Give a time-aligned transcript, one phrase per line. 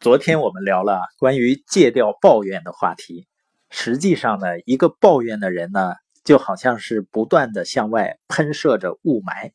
[0.00, 3.28] 昨天我们聊了关于戒掉抱怨的话题。
[3.68, 5.92] 实际上呢，一个抱怨的人呢，
[6.24, 9.52] 就好像是不断的向外喷射着雾霾，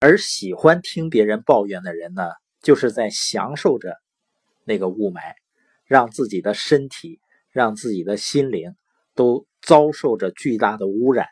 [0.00, 2.24] 而喜欢听别人抱怨的人呢，
[2.60, 3.96] 就是在享受着
[4.64, 5.32] 那个雾霾，
[5.86, 7.18] 让自己的身体、
[7.50, 8.74] 让自己的心灵
[9.14, 11.28] 都遭受着巨大的污染。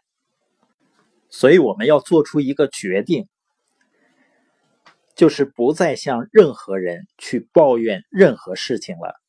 [1.28, 3.28] 所以，我们要做出一个决定。
[5.14, 9.20] 就是不再向任何人去抱怨任何事情了。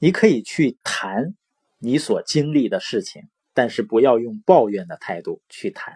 [0.00, 1.34] 你可以去谈
[1.78, 3.22] 你所经历的事情，
[3.54, 5.94] 但是不要用抱怨的态度去谈。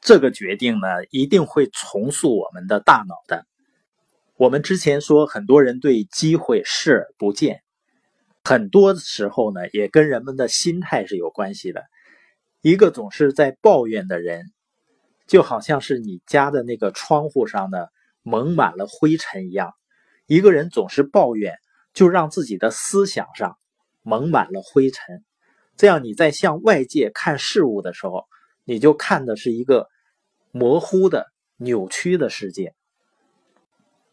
[0.00, 3.46] 这个决定呢，一定会重塑我们的大脑的。
[4.36, 7.62] 我们之前说，很多人对机会视而不见，
[8.42, 11.84] 很多时候呢，也跟人们的心态是有关系的。
[12.60, 14.46] 一个总是在抱怨的人，
[15.26, 17.90] 就好像是你家的那个窗户上的。
[18.22, 19.72] 蒙满了灰尘一样，
[20.26, 21.54] 一个人总是抱怨，
[21.94, 23.56] 就让自己的思想上
[24.02, 25.24] 蒙满了灰尘。
[25.76, 28.26] 这样你在向外界看事物的时候，
[28.64, 29.88] 你就看的是一个
[30.50, 32.74] 模糊的、扭曲的世界。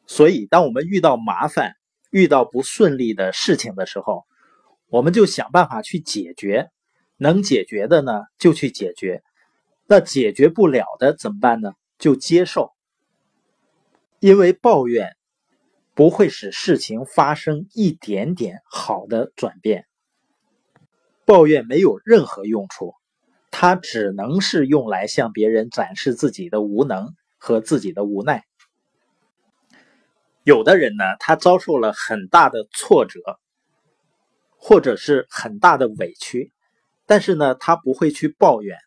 [0.06, 1.74] 所以，当我们遇到麻烦、
[2.10, 4.24] 遇到不顺利的事情的时候，
[4.88, 6.70] 我们就想办法去解决。
[7.20, 9.22] 能解决的呢，就去解决；
[9.88, 11.74] 那解决不了的怎么办呢？
[11.98, 12.77] 就接受。
[14.20, 15.16] 因为抱怨
[15.94, 19.86] 不会使事情发生一点点好的转变，
[21.24, 22.96] 抱怨没有任何用处，
[23.52, 28.44] 它只能是用来向别人展示自己的无能和自己的无奈。
[30.44, 33.20] 有的人呢，他遭受了很大的挫折，
[34.58, 36.52] 或者是很大的委屈，
[37.06, 38.80] 但是呢，他不会去抱怨，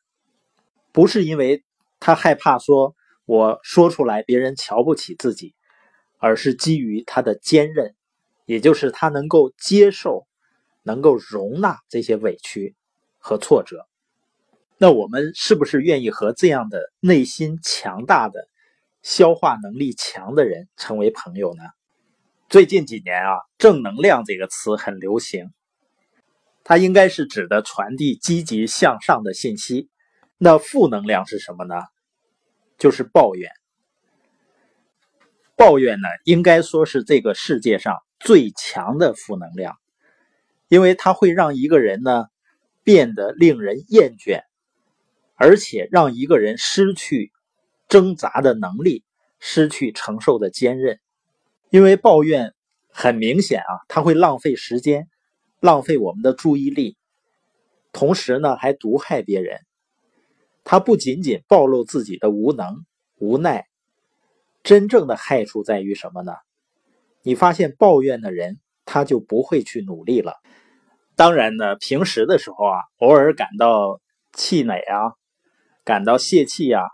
[0.90, 1.62] 不是因为
[2.00, 2.96] 他害怕说。
[3.30, 5.54] 我说出来，别人瞧不起自己，
[6.18, 7.94] 而是基于他的坚韧，
[8.44, 10.26] 也就是他能够接受、
[10.82, 12.74] 能够容纳这些委屈
[13.18, 13.86] 和挫折。
[14.78, 18.48] 那我们是不是愿意和这样的内心强大的、
[19.00, 21.62] 消化能力强的人成为朋友呢？
[22.48, 25.52] 最近几年啊，“正能量”这个词很流行，
[26.64, 29.88] 它应该是指的传递积极向上的信息。
[30.36, 31.76] 那负能量是什么呢？
[32.80, 33.52] 就是抱怨，
[35.54, 39.76] 抱怨呢，应该说是这个世界上最强的负能量，
[40.66, 42.24] 因为它会让一个人呢
[42.82, 44.44] 变得令人厌倦，
[45.34, 47.32] 而且让一个人失去
[47.86, 49.04] 挣扎的能力，
[49.38, 50.98] 失去承受的坚韧。
[51.68, 52.54] 因为抱怨
[52.90, 55.06] 很明显啊，它会浪费时间，
[55.60, 56.96] 浪费我们的注意力，
[57.92, 59.60] 同时呢还毒害别人。
[60.70, 62.86] 他不仅仅暴露自己的无能
[63.18, 63.66] 无奈，
[64.62, 66.32] 真正的害处在于什么呢？
[67.24, 70.34] 你发现抱怨的人，他就不会去努力了。
[71.16, 74.00] 当然呢，平时的时候啊，偶尔感到
[74.32, 75.14] 气馁啊，
[75.82, 76.84] 感到泄气啊，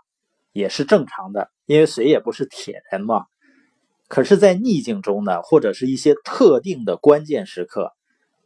[0.53, 3.27] 也是正常的，因为谁也不是铁人嘛。
[4.07, 7.91] 可是，在逆境中呢，或者是一些特定的关键时刻，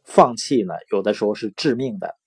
[0.04, 2.18] 放弃呢，有的时候是致命的。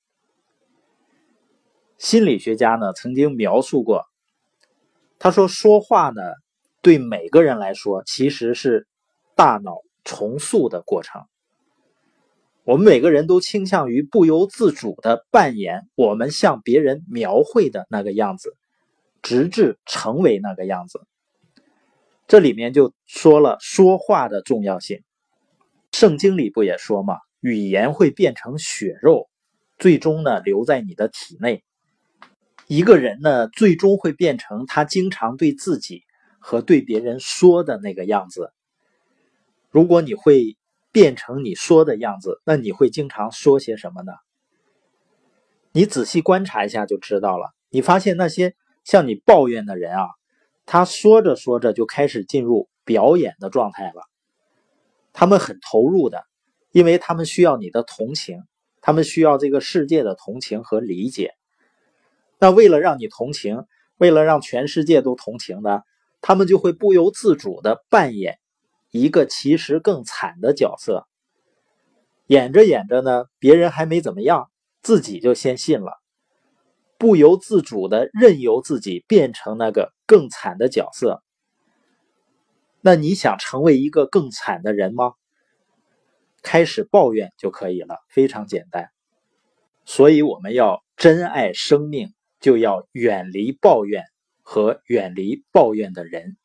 [1.97, 4.05] 心理学家呢曾经描述过，
[5.17, 6.21] 他说说话呢
[6.81, 8.87] 对每个人来说其实是
[9.35, 11.23] 大脑重塑的过程。
[12.63, 18.55] 我们每个人都倾向于不由自主的扮演我们向别人描绘的那个样子，
[19.21, 21.01] 直至成为那个样子。
[22.27, 25.03] 这里面就说了说话的重要性。
[25.91, 29.29] 圣经里不也说吗，语言会变成血肉，
[29.77, 31.63] 最终呢留在你的体内。
[32.67, 36.03] 一个人呢，最终会变成他经常对自己
[36.39, 38.51] 和对别人说的那个样子。
[39.69, 40.57] 如果你会
[40.91, 44.13] 变成你说的样子，那你会经常说些什么呢？
[45.73, 47.53] 你仔细观察一下就知道了。
[47.69, 50.07] 你发现那些向你抱怨的人啊，
[50.65, 54.01] 他说着说着就开始进入表演的状态了。
[55.11, 56.23] 他们很投入的，
[56.71, 58.41] 因为他们需要你的同情，
[58.81, 61.33] 他们需要这个世界的同情和理解。
[62.39, 63.63] 那为了让你同情，
[63.97, 65.81] 为了让全世界都同情呢，
[66.21, 68.39] 他们就会不由自主的扮演
[68.91, 71.07] 一个其实更惨的角色。
[72.27, 74.49] 演着演着呢，别人还没怎么样，
[74.81, 75.93] 自己就先信了，
[76.97, 81.21] 不由自主的任由自己变成那个更惨的角色。
[82.81, 85.13] 那你想成为一个更惨的人吗？
[86.43, 88.89] 开始抱怨就可以了，非常简单。
[89.85, 92.13] 所以我们要珍爱生命。
[92.39, 94.03] 就要远离抱怨
[94.41, 96.37] 和远离抱怨的人。